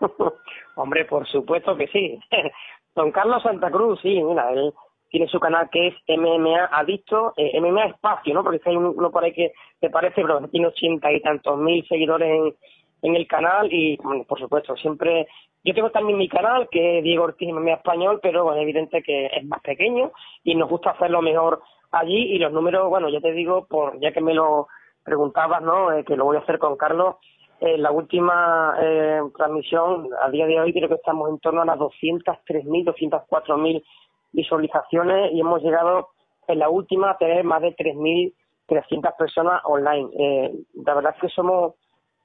Hombre, 0.76 1.04
por 1.04 1.26
supuesto 1.26 1.76
que 1.76 1.86
sí. 1.88 2.18
Don 2.94 3.12
Carlos 3.12 3.42
Santa 3.42 3.70
Cruz, 3.70 4.00
sí, 4.00 4.22
mira, 4.22 4.50
él 4.52 4.72
tiene 5.10 5.28
su 5.28 5.38
canal 5.38 5.68
que 5.70 5.88
es 5.88 5.94
MMA 6.08 6.68
Adicto, 6.72 7.34
eh, 7.36 7.60
MMA 7.60 7.86
Espacio, 7.86 8.34
¿no? 8.34 8.42
Porque 8.42 8.60
hay 8.64 8.76
uno 8.76 9.10
por 9.10 9.24
ahí 9.24 9.32
que 9.32 9.52
te 9.80 9.90
parece, 9.90 10.22
pero 10.22 10.46
tiene 10.48 10.68
ochenta 10.68 11.12
y 11.12 11.20
tantos 11.20 11.58
mil 11.58 11.86
seguidores 11.86 12.28
en, 12.28 12.54
en 13.02 13.16
el 13.16 13.26
canal 13.26 13.72
y, 13.72 13.96
bueno, 13.98 14.24
por 14.24 14.38
supuesto, 14.38 14.76
siempre... 14.76 15.26
Yo 15.64 15.74
tengo 15.74 15.90
también 15.90 16.16
mi 16.16 16.28
canal, 16.28 16.68
que 16.70 16.98
es 16.98 17.04
Diego 17.04 17.24
Ortiz 17.24 17.52
MMA 17.52 17.72
Español, 17.72 18.20
pero 18.22 18.54
es 18.54 18.62
evidente 18.62 19.02
que 19.02 19.26
es 19.26 19.44
más 19.46 19.60
pequeño 19.62 20.12
y 20.44 20.54
nos 20.54 20.68
gusta 20.70 20.90
hacerlo 20.90 21.20
mejor 21.22 21.60
allí 21.90 22.34
y 22.34 22.38
los 22.38 22.52
números, 22.52 22.88
bueno, 22.88 23.08
ya 23.08 23.20
te 23.20 23.32
digo, 23.32 23.66
por 23.66 23.98
ya 24.00 24.12
que 24.12 24.20
me 24.20 24.32
lo 24.32 24.68
preguntabas, 25.02 25.62
¿no? 25.62 25.92
Eh, 25.92 26.04
que 26.04 26.16
lo 26.16 26.24
voy 26.24 26.36
a 26.36 26.40
hacer 26.40 26.58
con 26.58 26.76
Carlos, 26.76 27.16
en 27.60 27.82
la 27.82 27.90
última 27.90 28.74
eh, 28.80 29.20
transmisión, 29.36 30.08
a 30.22 30.30
día 30.30 30.46
de 30.46 30.60
hoy 30.60 30.72
creo 30.72 30.88
que 30.88 30.96
estamos 30.96 31.30
en 31.30 31.38
torno 31.38 31.62
a 31.62 31.64
las 31.64 31.78
203.000, 31.78 32.84
204.000 32.84 33.82
visualizaciones 34.32 35.32
y 35.32 35.40
hemos 35.40 35.62
llegado 35.62 36.08
en 36.48 36.58
la 36.58 36.68
última 36.68 37.10
a 37.10 37.18
tener 37.18 37.44
más 37.44 37.62
de 37.62 37.74
3.300 37.74 39.16
personas 39.16 39.62
online. 39.64 40.10
Eh, 40.18 40.52
la 40.84 40.94
verdad 40.94 41.14
es 41.14 41.20
que 41.22 41.28
somos 41.28 41.74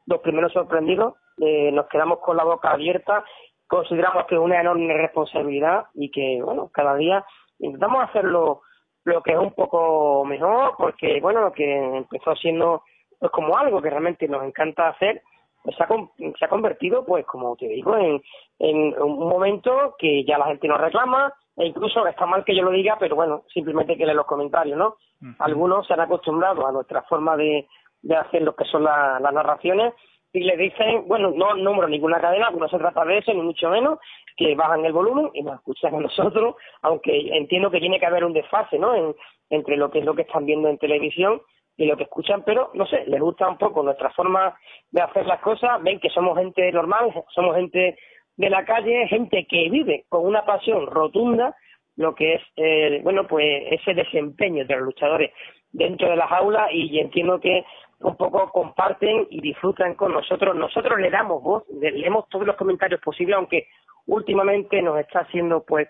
los 0.05 0.19
primeros 0.19 0.51
sorprendidos, 0.51 1.15
eh, 1.39 1.71
nos 1.71 1.87
quedamos 1.87 2.19
con 2.19 2.35
la 2.35 2.43
boca 2.43 2.71
abierta, 2.71 3.23
consideramos 3.67 4.25
que 4.25 4.35
es 4.35 4.41
una 4.41 4.59
enorme 4.59 4.93
responsabilidad 4.93 5.85
y 5.93 6.11
que, 6.11 6.41
bueno, 6.43 6.69
cada 6.73 6.95
día 6.95 7.25
intentamos 7.59 8.03
hacerlo 8.03 8.61
lo 9.05 9.21
que 9.23 9.31
es 9.31 9.39
un 9.39 9.53
poco 9.53 10.25
mejor, 10.25 10.75
porque, 10.77 11.19
bueno, 11.21 11.41
lo 11.41 11.51
que 11.53 11.97
empezó 11.97 12.35
siendo 12.35 12.83
pues 13.21 13.31
como 13.31 13.55
algo 13.55 13.79
que 13.83 13.91
realmente 13.91 14.27
nos 14.27 14.43
encanta 14.43 14.89
hacer, 14.89 15.21
pues 15.63 15.75
se 15.77 15.83
ha, 15.83 15.87
se 15.87 16.45
ha 16.45 16.49
convertido, 16.49 17.05
pues 17.05 17.23
como 17.27 17.55
te 17.55 17.67
digo, 17.67 17.95
en, 17.95 18.19
en 18.57 18.99
un 18.99 19.29
momento 19.29 19.95
que 19.99 20.25
ya 20.25 20.39
la 20.39 20.47
gente 20.47 20.67
nos 20.67 20.81
reclama, 20.81 21.31
e 21.55 21.67
incluso 21.67 22.05
está 22.07 22.25
mal 22.25 22.43
que 22.43 22.55
yo 22.55 22.63
lo 22.63 22.71
diga, 22.71 22.97
pero 22.99 23.15
bueno, 23.15 23.43
simplemente 23.53 23.95
que 23.95 24.07
leen 24.07 24.17
los 24.17 24.25
comentarios, 24.25 24.75
¿no? 24.75 24.95
Algunos 25.37 25.85
se 25.85 25.93
han 25.93 25.99
acostumbrado 25.99 26.65
a 26.65 26.71
nuestra 26.71 27.03
forma 27.03 27.37
de, 27.37 27.67
de 28.01 28.15
hacer 28.15 28.41
lo 28.41 28.55
que 28.55 28.65
son 28.65 28.83
las 28.85 29.21
narraciones 29.21 29.93
y 30.33 30.39
le 30.39 30.57
dicen, 30.57 31.07
bueno, 31.07 31.29
no 31.29 31.53
nombro 31.53 31.87
ninguna 31.87 32.19
cadena, 32.19 32.49
no 32.49 32.67
se 32.67 32.79
trata 32.79 33.05
de 33.05 33.19
eso, 33.19 33.31
ni 33.31 33.43
mucho 33.43 33.69
menos, 33.69 33.99
que 34.35 34.55
bajan 34.55 34.83
el 34.83 34.93
volumen 34.93 35.29
y 35.35 35.43
nos 35.43 35.59
escuchan 35.59 35.93
a 35.93 35.99
nosotros, 35.99 36.55
aunque 36.81 37.37
entiendo 37.37 37.69
que 37.69 37.79
tiene 37.79 37.99
que 37.99 38.07
haber 38.07 38.25
un 38.25 38.33
desfase, 38.33 38.79
¿no? 38.79 38.95
En, 38.95 39.13
entre 39.51 39.77
lo 39.77 39.91
que 39.91 39.99
es 39.99 40.05
lo 40.05 40.15
que 40.15 40.23
están 40.23 40.47
viendo 40.47 40.69
en 40.69 40.79
televisión 40.79 41.41
y 41.77 41.85
lo 41.85 41.97
que 41.97 42.03
escuchan, 42.03 42.43
pero 42.45 42.71
no 42.73 42.85
sé, 42.85 43.05
les 43.07 43.19
gusta 43.19 43.49
un 43.49 43.57
poco 43.57 43.83
nuestra 43.83 44.11
forma 44.11 44.55
de 44.91 45.01
hacer 45.01 45.25
las 45.25 45.39
cosas, 45.41 45.81
ven 45.81 45.99
que 45.99 46.09
somos 46.09 46.37
gente 46.37 46.71
normal, 46.71 47.11
somos 47.33 47.55
gente 47.55 47.97
de 48.37 48.49
la 48.49 48.65
calle, 48.65 49.07
gente 49.07 49.45
que 49.49 49.69
vive 49.69 50.05
con 50.09 50.25
una 50.25 50.45
pasión 50.45 50.87
rotunda 50.87 51.55
lo 51.97 52.15
que 52.15 52.35
es, 52.35 52.41
eh, 52.55 52.99
bueno, 53.03 53.27
pues 53.27 53.45
ese 53.69 53.93
desempeño 53.93 54.65
de 54.65 54.75
los 54.75 54.85
luchadores 54.85 55.31
dentro 55.71 56.09
de 56.09 56.15
las 56.15 56.31
aulas 56.31 56.69
y 56.71 56.99
entiendo 56.99 57.39
que 57.39 57.63
un 57.99 58.15
poco 58.15 58.49
comparten 58.51 59.27
y 59.29 59.41
disfrutan 59.41 59.95
con 59.95 60.13
nosotros. 60.13 60.55
Nosotros 60.55 60.99
le 60.99 61.09
damos 61.09 61.43
voz, 61.43 61.63
leemos 61.69 62.27
todos 62.29 62.47
los 62.47 62.55
comentarios 62.55 62.99
posibles, 63.01 63.35
aunque 63.35 63.67
últimamente 64.07 64.81
nos 64.81 64.99
está 64.99 65.19
haciendo 65.19 65.63
pues 65.63 65.87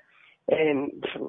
eh, 0.47 0.75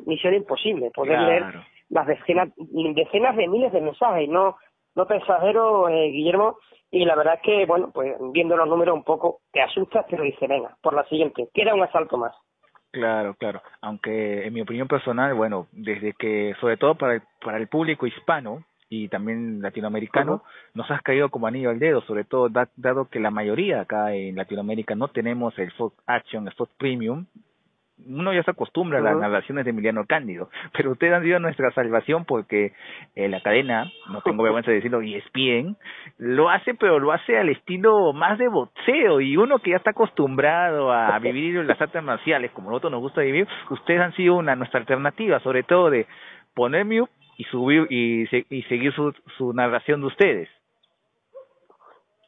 misión 0.07 0.35
imposible 0.35 0.91
poder 0.91 1.21
leer 1.21 1.45
las 1.93 2.07
decenas, 2.07 2.49
decenas 2.57 3.37
de 3.37 3.47
miles 3.49 3.73
de 3.73 3.83
mensajes, 3.83 4.29
no, 4.29 4.57
no 4.95 5.07
pensajero, 5.07 5.89
eh, 5.89 6.09
Guillermo, 6.11 6.57
y 6.91 7.05
la 7.05 7.15
verdad 7.15 7.35
es 7.35 7.43
que, 7.43 7.67
bueno, 7.67 7.91
pues 7.93 8.17
viendo 8.33 8.57
los 8.57 8.67
números 8.67 8.95
un 8.95 9.05
poco 9.05 9.41
te 9.53 9.61
asustas, 9.61 10.07
pero 10.09 10.25
dice, 10.25 10.47
venga, 10.47 10.75
por 10.83 10.95
la 10.95 11.05
siguiente, 11.05 11.49
queda 11.53 11.75
un 11.75 11.83
asalto 11.83 12.17
más. 12.17 12.33
Claro, 12.91 13.35
claro. 13.35 13.63
Aunque 13.83 14.47
en 14.47 14.55
mi 14.55 14.63
opinión 14.63 14.89
personal, 14.89 15.35
bueno, 15.35 15.67
desde 15.73 16.15
que, 16.15 16.55
sobre 16.61 16.77
todo 16.79 16.95
para 16.95 17.15
el, 17.15 17.23
para 17.45 17.59
el 17.59 17.69
público 17.69 18.07
hispano 18.07 18.65
y 18.89 19.09
también 19.09 19.61
latinoamericano, 19.63 20.43
nos 20.75 20.91
has 20.91 21.01
caído 21.03 21.31
como 21.31 21.47
anillo 21.47 21.71
al 21.71 21.79
dedo, 21.79 22.03
sobre 22.03 22.25
todo 22.25 22.49
dado 22.77 23.09
que 23.09 23.21
la 23.21 23.31
mayoría 23.31 23.83
acá 23.83 24.15
en 24.15 24.37
Latinoamérica 24.37 24.95
no 24.95 25.09
tenemos 25.09 25.59
el 25.59 25.73
Fox 25.73 25.97
Action, 26.07 26.47
el 26.47 26.55
Fox 26.55 26.71
Premium, 26.77 27.27
uno 28.09 28.33
ya 28.33 28.43
se 28.43 28.51
acostumbra 28.51 28.99
a 28.99 29.03
las 29.03 29.17
narraciones 29.17 29.65
de 29.65 29.71
Emiliano 29.71 30.05
Cándido, 30.07 30.51
pero 30.77 30.93
ustedes 30.93 31.15
han 31.15 31.23
sido 31.23 31.39
nuestra 31.39 31.71
salvación 31.73 32.25
porque 32.25 32.73
eh, 33.15 33.29
la 33.29 33.41
cadena, 33.41 33.91
no 34.11 34.21
tengo 34.23 34.43
vergüenza 34.43 34.71
de 34.71 34.77
decirlo, 34.77 35.03
y 35.03 35.15
es 35.15 35.25
bien, 35.33 35.77
lo 36.19 36.51
hace, 36.51 36.75
pero 36.75 36.99
lo 36.99 37.13
hace 37.13 37.39
al 37.39 37.49
estilo 37.49 38.13
más 38.13 38.39
de 38.39 38.49
boxeo, 38.49 39.21
y 39.21 39.37
uno 39.37 39.59
que 39.59 39.71
ya 39.71 39.77
está 39.77 39.91
acostumbrado 39.91 40.93
a 40.93 41.19
vivir 41.21 41.57
en 41.57 41.67
las 41.67 41.81
artes 41.81 42.03
marciales, 42.03 42.51
como 42.53 42.71
nosotros 42.71 42.93
nos 42.93 43.01
gusta 43.01 43.23
vivir, 43.23 43.47
ustedes 43.71 44.01
han 44.01 44.15
sido 44.15 44.37
una 44.37 44.57
nuestra 44.57 44.81
alternativa, 44.81 45.41
sobre 45.41 45.63
todo 45.63 45.91
de 45.91 46.07
poner 46.55 46.85
mute 46.85 47.13
y 47.39 47.45
subir 47.45 47.87
y, 47.91 48.23
y 48.51 48.63
seguir 48.65 48.93
su, 48.93 49.13
su 49.37 49.53
narración 49.53 50.01
de 50.01 50.07
ustedes. 50.07 50.49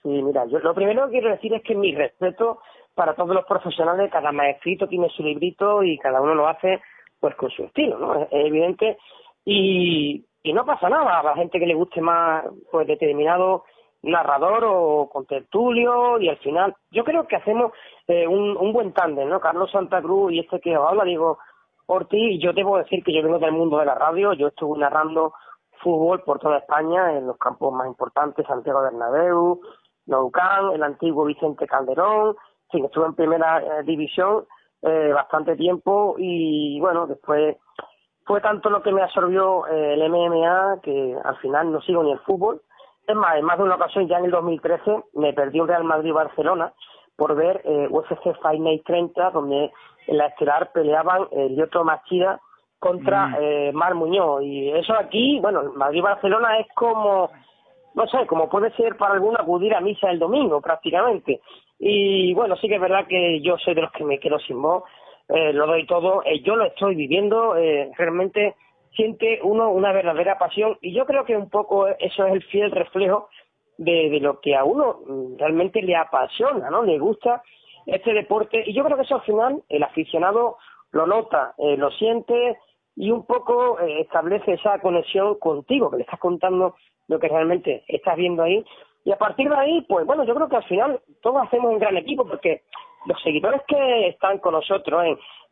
Sí, 0.04 0.10
mira, 0.10 0.44
yo 0.46 0.58
lo 0.58 0.74
primero 0.74 1.06
que 1.06 1.12
quiero 1.12 1.30
decir 1.30 1.54
es 1.54 1.62
que 1.62 1.74
mi 1.74 1.94
respeto 1.94 2.58
para 2.94 3.14
todos 3.14 3.34
los 3.34 3.44
profesionales, 3.44 4.10
cada 4.10 4.32
maestrito 4.32 4.86
tiene 4.86 5.08
su 5.10 5.22
librito 5.22 5.82
y 5.82 5.98
cada 5.98 6.20
uno 6.20 6.34
lo 6.34 6.48
hace 6.48 6.80
pues 7.20 7.34
con 7.36 7.50
su 7.50 7.64
estilo, 7.64 7.98
¿no? 7.98 8.22
Es 8.22 8.28
evidente. 8.30 8.98
Y, 9.44 10.24
y 10.42 10.52
no 10.52 10.64
pasa 10.64 10.88
nada, 10.88 11.20
a 11.20 11.22
la 11.22 11.34
gente 11.34 11.58
que 11.58 11.66
le 11.66 11.74
guste 11.74 12.00
más 12.00 12.44
pues 12.70 12.86
determinado 12.86 13.64
narrador 14.02 14.64
o 14.66 15.08
con 15.10 15.24
tertulio 15.26 16.20
y 16.20 16.28
al 16.28 16.36
final 16.38 16.74
yo 16.90 17.04
creo 17.04 17.26
que 17.26 17.36
hacemos 17.36 17.72
eh, 18.06 18.26
un, 18.26 18.56
un 18.56 18.72
buen 18.72 18.92
tándem, 18.92 19.28
¿no? 19.28 19.40
Carlos 19.40 19.70
Santa 19.70 20.02
Cruz 20.02 20.32
y 20.32 20.40
este 20.40 20.60
que 20.60 20.76
os 20.76 20.88
habla, 20.88 21.04
digo, 21.04 21.38
Ortiz, 21.86 22.40
yo 22.42 22.52
debo 22.52 22.78
decir 22.78 23.02
que 23.02 23.12
yo 23.12 23.22
vengo 23.22 23.38
del 23.38 23.52
mundo 23.52 23.78
de 23.78 23.86
la 23.86 23.94
radio, 23.94 24.32
yo 24.34 24.48
estuve 24.48 24.78
narrando 24.78 25.32
fútbol 25.82 26.22
por 26.22 26.38
toda 26.38 26.58
España 26.58 27.16
en 27.16 27.26
los 27.26 27.36
campos 27.38 27.72
más 27.72 27.86
importantes, 27.86 28.46
Santiago 28.46 28.82
Bernabéu, 28.82 29.60
Nou 30.06 30.30
el 30.74 30.82
antiguo 30.82 31.24
Vicente 31.24 31.66
Calderón, 31.66 32.36
sí, 32.70 32.80
estuve 32.84 33.06
en 33.06 33.14
primera 33.14 33.60
eh, 33.60 33.82
división 33.84 34.44
eh, 34.82 35.12
bastante 35.12 35.56
tiempo 35.56 36.16
y 36.18 36.78
bueno, 36.80 37.06
después 37.06 37.56
fue 38.24 38.40
tanto 38.40 38.70
lo 38.70 38.82
que 38.82 38.92
me 38.92 39.02
absorbió 39.02 39.66
eh, 39.66 39.94
el 39.94 40.08
MMA 40.10 40.80
que 40.82 41.16
al 41.22 41.36
final 41.38 41.72
no 41.72 41.80
sigo 41.82 42.02
ni 42.02 42.12
el 42.12 42.18
fútbol. 42.20 42.62
Es 43.06 43.14
más, 43.14 43.36
en 43.36 43.44
más 43.44 43.58
de 43.58 43.64
una 43.64 43.74
ocasión, 43.74 44.08
ya 44.08 44.18
en 44.18 44.26
el 44.26 44.30
2013, 44.30 45.04
me 45.14 45.34
perdí 45.34 45.60
un 45.60 45.68
Real 45.68 45.84
Madrid-Barcelona 45.84 46.72
por 47.16 47.34
ver 47.34 47.60
eh, 47.64 47.86
UFC 47.90 48.34
Fight 48.40 48.60
Night 48.60 48.82
30, 48.86 49.30
donde 49.30 49.70
en 50.06 50.18
la 50.18 50.26
estelar 50.26 50.72
peleaban 50.72 51.28
el 51.32 51.60
otro 51.62 51.84
Machida 51.84 52.40
contra 52.78 53.26
mm. 53.26 53.36
eh, 53.38 53.72
Mar 53.74 53.94
Muñoz. 53.94 54.42
Y 54.42 54.70
eso 54.70 54.94
aquí, 54.94 55.38
bueno, 55.40 55.72
Madrid-Barcelona 55.74 56.58
es 56.60 56.66
como, 56.74 57.30
no 57.94 58.06
sé, 58.08 58.26
como 58.26 58.48
puede 58.48 58.70
ser 58.72 58.96
para 58.96 59.14
alguno 59.14 59.38
acudir 59.38 59.74
a 59.74 59.80
misa 59.80 60.10
el 60.10 60.18
domingo 60.18 60.60
prácticamente. 60.60 61.40
Y 61.78 62.34
bueno, 62.34 62.56
sí 62.56 62.68
que 62.68 62.74
es 62.74 62.80
verdad 62.80 63.06
que 63.06 63.40
yo 63.40 63.56
soy 63.58 63.74
de 63.74 63.82
los 63.82 63.92
que 63.92 64.04
me 64.04 64.18
quedo 64.18 64.38
sin 64.40 64.60
voz, 64.60 64.84
eh, 65.28 65.52
lo 65.52 65.66
doy 65.66 65.86
todo, 65.86 66.22
eh, 66.24 66.40
yo 66.42 66.56
lo 66.56 66.66
estoy 66.66 66.94
viviendo, 66.94 67.56
eh, 67.56 67.90
realmente 67.96 68.56
siente 68.94 69.40
uno 69.42 69.70
una 69.70 69.92
verdadera 69.92 70.38
pasión 70.38 70.76
y 70.80 70.92
yo 70.92 71.06
creo 71.06 71.24
que 71.24 71.36
un 71.36 71.48
poco 71.50 71.86
eso 71.88 72.26
es 72.26 72.32
el 72.32 72.42
fiel 72.44 72.70
reflejo 72.70 73.28
de, 73.78 74.10
de 74.10 74.20
lo 74.20 74.40
que 74.40 74.54
a 74.54 74.64
uno 74.64 75.00
realmente 75.36 75.82
le 75.82 75.96
apasiona, 75.96 76.70
¿no? 76.70 76.82
Le 76.82 76.98
gusta 76.98 77.42
este 77.86 78.12
deporte 78.12 78.62
y 78.66 78.72
yo 78.72 78.84
creo 78.84 78.96
que 78.96 79.02
eso 79.02 79.16
al 79.16 79.22
final 79.22 79.62
el 79.68 79.82
aficionado 79.82 80.58
lo 80.92 81.06
nota, 81.08 81.54
lo 81.58 81.90
siente 81.90 82.56
y 82.94 83.10
un 83.10 83.26
poco 83.26 83.80
establece 83.80 84.52
esa 84.52 84.78
conexión 84.78 85.40
contigo, 85.40 85.90
que 85.90 85.96
le 85.96 86.02
estás 86.04 86.20
contando 86.20 86.76
lo 87.08 87.18
que 87.18 87.28
realmente 87.28 87.84
estás 87.88 88.16
viendo 88.16 88.42
ahí. 88.42 88.64
Y 89.04 89.12
a 89.12 89.18
partir 89.18 89.48
de 89.48 89.56
ahí, 89.56 89.82
pues 89.82 90.06
bueno, 90.06 90.24
yo 90.24 90.34
creo 90.34 90.48
que 90.48 90.56
al 90.56 90.64
final 90.64 91.00
todos 91.20 91.42
hacemos 91.42 91.72
un 91.72 91.78
gran 91.78 91.96
equipo 91.96 92.26
porque 92.26 92.62
los 93.06 93.20
seguidores 93.22 93.62
que 93.66 94.08
están 94.08 94.38
con 94.38 94.52
nosotros 94.52 95.04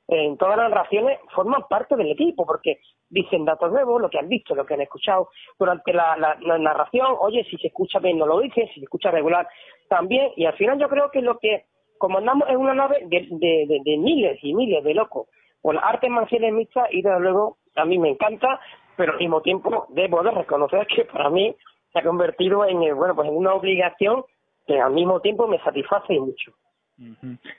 en, 0.09 0.37
todas 0.37 0.57
las 0.57 0.71
narraciones 0.71 1.19
forman 1.35 1.65
parte 1.69 1.97
del 1.97 2.11
equipo 2.11 2.45
porque 2.45 2.81
dicen 3.09 3.45
datos 3.45 3.71
nuevos, 3.71 4.01
lo 4.01 4.11
que 4.11 4.19
han 4.19 4.29
visto, 4.29 4.55
lo 4.55 4.67
que 4.67 4.75
han 4.75 4.81
escuchado 4.81 5.29
durante 5.59 5.93
la, 5.93 6.17
la, 6.17 6.59
narración, 6.59 7.15
oye, 7.21 7.45
si 7.45 7.57
se 7.59 7.69
escucha 7.69 7.99
bien 7.99 8.19
no 8.19 8.27
lo 8.27 8.41
dicen, 8.41 8.67
si 8.69 8.81
se 8.81 8.85
escucha 8.85 9.11
regular 9.11 9.47
también, 9.89 10.31
y 10.37 10.45
al 10.45 10.55
final 10.55 10.79
yo 10.79 10.89
creo 10.89 11.11
que 11.11 11.23
lo 11.23 11.39
que, 11.39 11.65
como 11.99 12.19
andamos 12.19 12.49
en 12.49 12.57
una 12.57 12.75
nave 12.75 13.05
de, 13.07 13.27
de, 13.31 13.81
de, 13.85 13.99
miles 13.99 14.39
y 14.43 14.55
miles 14.55 14.83
de 14.83 14.95
locos, 14.95 15.29
con 15.61 15.79
artes 15.79 16.11
marciales 16.11 16.53
mixtas, 16.53 16.89
y 16.91 17.03
desde 17.03 17.21
luego 17.21 17.59
a 17.77 17.85
mí 17.85 17.99
me 17.99 18.11
encanta, 18.11 18.61
pero 18.97 19.13
al 19.13 19.19
mismo 19.19 19.41
tiempo 19.41 19.87
debo 19.91 20.23
de 20.23 20.31
reconocer 20.31 20.87
que 20.87 21.05
para 21.05 21.31
mí 21.31 21.55
se 21.93 21.99
ha 21.99 22.03
convertido 22.03 22.65
en, 22.65 22.83
eh, 22.83 22.93
bueno, 22.93 23.15
pues 23.15 23.29
en 23.29 23.37
una 23.37 23.55
obligación 23.55 24.25
que 24.67 24.81
al 24.81 24.93
mismo 24.93 25.21
tiempo 25.21 25.47
me 25.47 25.59
satisface 25.61 26.19
mucho. 26.19 26.53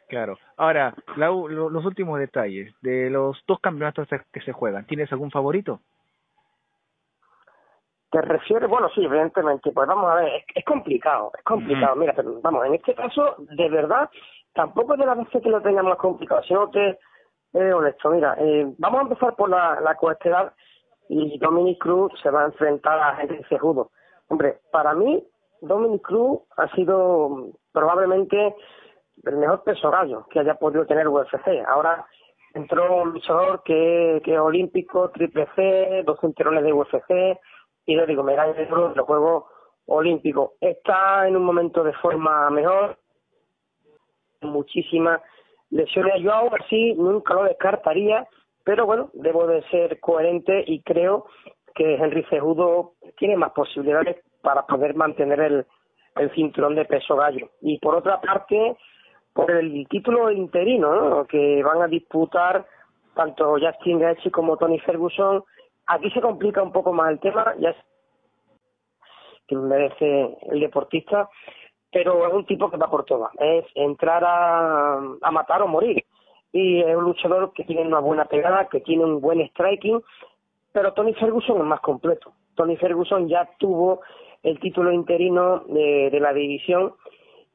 Claro. 0.08 0.38
Ahora, 0.58 0.94
los 1.18 1.86
últimos 1.86 2.20
detalles 2.20 2.74
de 2.82 3.10
los 3.10 3.44
dos 3.46 3.60
campeonatos 3.60 4.08
que 4.32 4.42
se 4.42 4.54
juegan. 4.54 4.86
¿Tienes 4.86 5.12
algún 5.12 5.32
favorito? 5.32 5.82
¿Te 8.14 8.22
refieres? 8.22 8.70
Bueno, 8.70 8.90
sí, 8.90 9.04
evidentemente. 9.04 9.72
Pues 9.72 9.88
vamos 9.88 10.12
a 10.12 10.16
ver, 10.16 10.44
es, 10.54 10.64
complicado, 10.66 11.32
es 11.36 11.44
complicado. 11.44 11.96
Mira, 11.96 12.14
pero 12.16 12.40
vamos, 12.42 12.64
en 12.68 12.76
este 12.76 12.94
caso, 12.94 13.36
de 13.40 13.70
verdad, 13.70 14.08
tampoco 14.54 14.94
es 14.94 15.00
de 15.00 15.06
la 15.08 15.16
vez 15.16 15.28
que 15.30 15.50
lo 15.50 15.62
tengamos 15.62 15.90
más 15.90 15.98
complicado, 15.98 16.44
sino 16.44 16.70
que, 16.70 17.00
eh, 17.54 17.74
honesto, 17.74 18.12
mira, 18.12 18.36
eh, 18.38 18.72
vamos 18.78 19.00
a 19.00 19.04
empezar 19.04 19.36
por 19.36 19.50
la, 19.50 19.82
la 19.82 19.96
coestedad 19.96 20.54
y 21.10 21.38
Dominic 21.40 21.80
Cruz 21.80 22.12
se 22.22 22.30
va 22.30 22.44
a 22.44 22.46
enfrentar 22.46 23.00
a 23.00 23.16
gente 23.18 23.44
Cejudo. 23.50 23.92
Hombre, 24.28 24.60
para 24.72 24.94
mí, 24.94 25.24
Dominic 25.62 26.02
Cruz 26.02 26.40
ha 26.58 26.68
sido 26.76 27.52
probablemente 27.72 28.56
el 29.24 29.38
mejor 29.38 29.64
peso 29.64 29.90
gallo 29.92 30.26
que 30.30 30.40
haya 30.40 30.56
podido 30.56 30.86
tener 30.86 31.08
UFC. 31.08 31.64
Ahora 31.68 32.06
entró 32.54 33.02
un 33.02 33.12
luchador 33.12 33.64
que, 33.64 34.18
es 34.18 34.40
olímpico, 34.40 35.10
triple 35.12 35.48
C, 35.56 36.04
dos 36.06 36.20
cinturones 36.20 36.64
de 36.64 36.74
UFC, 36.74 37.40
y 37.86 37.96
le 37.96 38.06
digo, 38.06 38.24
medalla 38.24 38.54
de 38.54 38.72
oro, 38.72 38.94
lo 38.96 39.06
juego 39.06 39.48
olímpico. 39.86 40.54
Está 40.62 41.28
en 41.28 41.36
un 41.36 41.44
momento 41.44 41.84
de 41.84 41.94
forma 41.94 42.50
mejor, 42.50 42.98
muchísimas 44.42 45.22
lesiones. 45.70 46.22
Yo 46.22 46.32
aún 46.34 46.52
así 46.60 46.94
nunca 46.94 47.34
lo 47.34 47.44
descartaría, 47.44 48.28
pero 48.64 48.86
bueno, 48.86 49.10
debo 49.14 49.48
de 49.48 49.62
ser 49.70 50.00
coherente 50.00 50.64
y 50.68 50.82
creo 50.82 51.26
que 51.76 51.96
Henry 51.96 52.24
Cejudo 52.30 52.94
tiene 53.18 53.36
más 53.36 53.52
posibilidades 53.52 54.18
para 54.42 54.66
poder 54.66 54.96
mantener 54.96 55.40
el, 55.40 55.66
el 56.16 56.32
cinturón 56.34 56.76
de 56.76 56.86
peso 56.86 57.16
gallo. 57.16 57.50
Y 57.62 57.80
por 57.80 57.96
otra 57.96 58.22
parte, 58.22 58.78
por 59.34 59.52
el 59.52 59.88
título 59.90 60.32
interino 60.32 61.26
que 61.28 61.64
van 61.64 61.82
a 61.82 61.88
disputar 61.88 62.66
tanto 63.16 63.58
Justin 63.60 64.00
Gaethje 64.00 64.32
como 64.32 64.58
Tony 64.58 64.80
Ferguson, 64.80 65.44
aquí 65.88 66.10
se 66.12 66.22
complica 66.22 66.62
un 66.62 66.72
poco 66.72 66.94
más 66.94 67.12
el 67.12 67.20
tema, 67.20 67.54
ya 67.60 67.76
que 69.48 69.56
merece 69.56 70.38
el 70.52 70.60
deportista, 70.60 71.30
pero 71.92 72.26
es 72.26 72.34
un 72.34 72.46
tipo 72.46 72.72
que 72.72 72.78
va 72.78 72.90
por 72.90 73.06
todas, 73.06 73.32
es 73.40 73.66
entrar 73.76 74.24
a, 74.24 74.96
a 75.22 75.32
matar 75.32 75.62
o 75.62 75.68
morir. 75.68 76.04
Y 76.54 76.82
es 76.82 76.96
un 76.96 77.04
luchador 77.04 77.52
que 77.54 77.66
tiene 77.66 77.82
una 77.82 78.00
buena 78.00 78.26
pegada, 78.26 78.70
que 78.70 78.80
tiene 78.80 79.04
un 79.04 79.20
buen 79.20 79.42
striking, 79.50 80.02
pero 80.72 80.94
Tony 80.94 81.14
Ferguson 81.16 81.58
es 81.58 81.66
más 81.66 81.82
completo. 81.82 82.32
Tony 82.56 82.78
Ferguson 82.78 83.28
ya 83.28 83.50
tuvo 83.58 84.02
el 84.44 84.60
título 84.60 84.92
interino 84.92 85.64
de, 85.68 86.18
la 86.20 86.32
división 86.32 86.94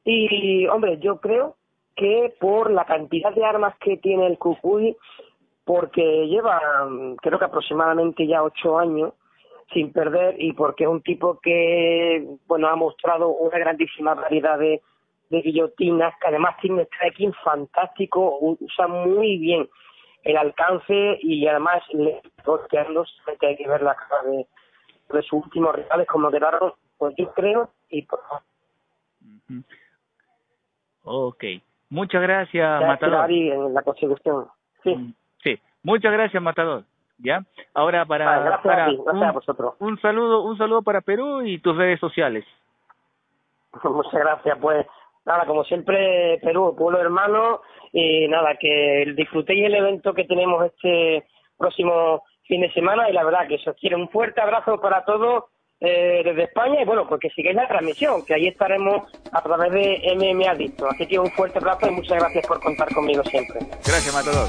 y, 0.03 0.67
hombre, 0.67 0.97
yo 0.99 1.19
creo 1.19 1.55
que 1.95 2.33
por 2.39 2.71
la 2.71 2.85
cantidad 2.85 3.33
de 3.33 3.45
armas 3.45 3.75
que 3.79 3.97
tiene 3.97 4.27
el 4.27 4.37
Cucuy, 4.37 4.95
porque 5.63 6.27
lleva, 6.27 6.59
creo 7.21 7.39
que 7.39 7.45
aproximadamente 7.45 8.25
ya 8.25 8.43
ocho 8.43 8.77
años 8.77 9.13
sin 9.73 9.93
perder 9.93 10.35
y 10.41 10.53
porque 10.53 10.85
es 10.85 10.89
un 10.89 11.01
tipo 11.01 11.39
que, 11.39 12.27
bueno, 12.47 12.67
ha 12.67 12.75
mostrado 12.75 13.29
una 13.29 13.59
grandísima 13.59 14.15
variedad 14.15 14.57
de, 14.57 14.81
de 15.29 15.41
guillotinas, 15.41 16.13
que 16.19 16.27
además 16.27 16.55
tiene 16.61 16.77
un 16.77 16.85
striking 16.85 17.33
fantástico, 17.43 18.37
usa 18.41 18.87
muy 18.87 19.37
bien 19.37 19.69
el 20.23 20.37
alcance 20.37 21.19
y 21.21 21.47
además 21.47 21.81
le 21.93 22.21
golpeando, 22.43 23.05
hay 23.41 23.55
que 23.55 23.67
ver 23.67 23.81
la 23.81 23.95
cara 23.95 24.23
de, 24.23 24.47
de 25.13 25.21
sus 25.23 25.43
últimos 25.43 25.75
rivales 25.75 26.07
como 26.07 26.29
quedaron, 26.31 26.73
pues 26.97 27.15
yo 27.17 27.31
creo 27.33 27.69
y 27.89 28.01
por 28.03 28.21
favor. 28.23 28.43
Ok. 31.03 31.43
Muchas 31.89 32.21
gracias, 32.21 32.81
Matador. 32.81 33.31
en 33.31 33.73
la 33.73 33.81
constitución. 33.81 34.47
Sí. 34.83 34.95
Mm, 34.95 35.13
sí. 35.43 35.59
Muchas 35.83 36.11
gracias, 36.11 36.41
Matador. 36.41 36.83
¿Ya? 37.17 37.43
Ahora 37.73 38.05
para, 38.05 38.39
gracias 38.39 38.61
para 38.61 38.85
a 38.85 38.89
ti, 38.89 38.95
gracias 38.95 39.15
un, 39.15 39.23
a 39.23 39.31
vosotros. 39.31 39.75
un 39.79 39.99
saludo, 39.99 40.43
un 40.43 40.57
saludo 40.57 40.83
para 40.83 41.01
Perú 41.01 41.41
y 41.41 41.59
tus 41.59 41.75
redes 41.75 41.99
sociales. 41.99 42.45
Muchas 43.83 44.13
gracias, 44.13 44.57
pues 44.61 44.85
nada, 45.25 45.45
como 45.45 45.63
siempre, 45.63 46.39
Perú, 46.41 46.75
pueblo 46.77 46.99
hermano, 46.99 47.61
y 47.91 48.27
nada, 48.27 48.55
que 48.59 49.13
disfrutéis 49.15 49.65
el 49.65 49.75
evento 49.75 50.13
que 50.13 50.25
tenemos 50.25 50.65
este 50.65 51.25
próximo 51.57 52.23
fin 52.47 52.61
de 52.61 52.71
semana 52.73 53.09
y 53.09 53.13
la 53.13 53.23
verdad 53.23 53.47
que 53.47 53.55
eso 53.55 53.75
quiere 53.75 53.95
un 53.95 54.09
fuerte 54.09 54.41
abrazo 54.41 54.79
para 54.81 55.05
todos 55.05 55.45
eh, 55.81 56.21
desde 56.25 56.43
España 56.43 56.81
y 56.81 56.85
bueno, 56.85 57.07
porque 57.07 57.27
pues 57.27 57.35
sigáis 57.35 57.55
la 57.55 57.67
transmisión, 57.67 58.25
que 58.25 58.33
ahí 58.33 58.47
estaremos 58.47 59.03
a 59.31 59.41
través 59.41 59.71
de 59.71 60.13
MMA 60.15 60.51
Adicto. 60.51 60.87
Así 60.87 61.07
que 61.07 61.19
un 61.19 61.31
fuerte 61.31 61.59
abrazo 61.59 61.87
y 61.87 61.91
muchas 61.91 62.19
gracias 62.19 62.45
por 62.47 62.59
contar 62.59 62.93
conmigo 62.93 63.23
siempre. 63.23 63.59
Gracias, 63.59 64.13
Matador. 64.13 64.47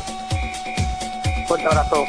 Fuerte 1.46 1.66
abrazo. 1.66 2.04